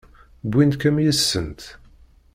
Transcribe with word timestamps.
Wwint-kem 0.47 0.97
yid-sent? 1.03 1.61